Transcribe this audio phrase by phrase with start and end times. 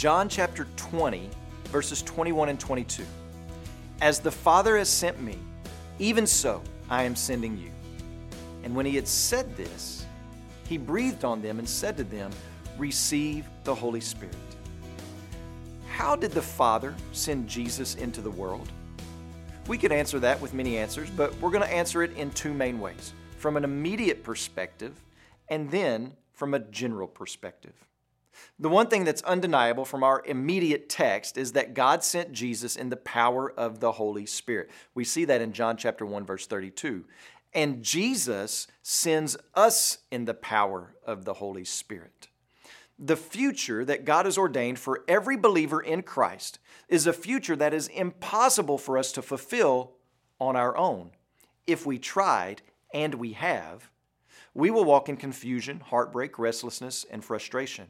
[0.00, 1.28] John chapter 20,
[1.64, 3.04] verses 21 and 22.
[4.00, 5.36] As the Father has sent me,
[5.98, 7.70] even so I am sending you.
[8.64, 10.06] And when he had said this,
[10.66, 12.30] he breathed on them and said to them,
[12.78, 14.34] Receive the Holy Spirit.
[15.86, 18.72] How did the Father send Jesus into the world?
[19.68, 22.54] We could answer that with many answers, but we're going to answer it in two
[22.54, 24.94] main ways from an immediate perspective
[25.50, 27.74] and then from a general perspective.
[28.58, 32.88] The one thing that's undeniable from our immediate text is that God sent Jesus in
[32.88, 34.70] the power of the Holy Spirit.
[34.94, 37.04] We see that in John chapter 1 verse 32.
[37.52, 42.28] And Jesus sends us in the power of the Holy Spirit.
[42.98, 46.58] The future that God has ordained for every believer in Christ
[46.88, 49.92] is a future that is impossible for us to fulfill
[50.38, 51.10] on our own.
[51.66, 53.90] If we tried, and we have,
[54.54, 57.86] we will walk in confusion, heartbreak, restlessness, and frustration.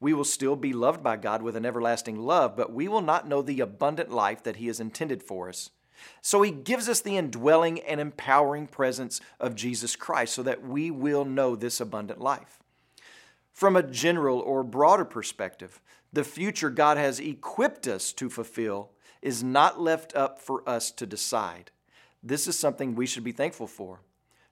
[0.00, 3.28] We will still be loved by God with an everlasting love, but we will not
[3.28, 5.70] know the abundant life that He has intended for us.
[6.20, 10.90] So He gives us the indwelling and empowering presence of Jesus Christ so that we
[10.90, 12.58] will know this abundant life.
[13.52, 15.80] From a general or broader perspective,
[16.12, 18.90] the future God has equipped us to fulfill
[19.22, 21.70] is not left up for us to decide.
[22.22, 24.00] This is something we should be thankful for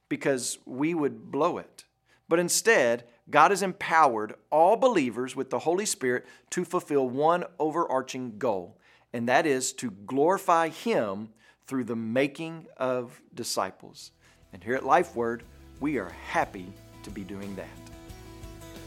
[0.08, 1.84] because we would blow it.
[2.28, 8.38] But instead, God has empowered all believers with the Holy Spirit to fulfill one overarching
[8.38, 8.78] goal,
[9.12, 11.30] and that is to glorify Him
[11.66, 14.12] through the making of disciples.
[14.52, 15.42] And here at Life Word,
[15.80, 16.66] we are happy
[17.02, 17.66] to be doing that.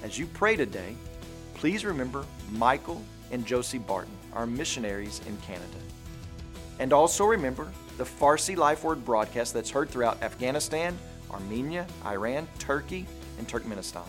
[0.04, 0.96] As you pray today,
[1.56, 5.66] please remember Michael and Josie Barton, our missionaries in Canada.
[6.80, 10.96] And also remember the Farsi Life Word broadcast that's heard throughout Afghanistan,
[11.32, 13.08] Armenia, Iran, Turkey,
[13.40, 14.06] and Turkmenistan.